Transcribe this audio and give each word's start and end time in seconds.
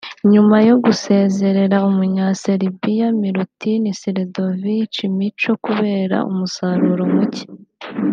nyuma 0.31 0.57
yo 0.67 0.75
gusezerera 0.83 1.77
Umunya-Serbia 1.89 3.07
Milutin 3.21 3.83
Sredojevic 3.99 4.95
‘Micho’ 5.17 5.53
kubera 5.65 6.17
umusaruro 6.31 7.03
muke 7.15 7.43